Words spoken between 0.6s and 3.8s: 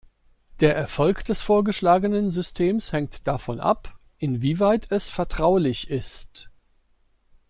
Der Erfolg des vorgeschlagenen Systems hängt davon